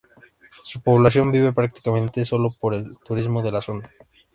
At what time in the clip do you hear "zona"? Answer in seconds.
3.61-3.91